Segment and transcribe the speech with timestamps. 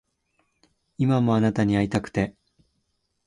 [0.97, 2.33] 今もあなたに逢いたくて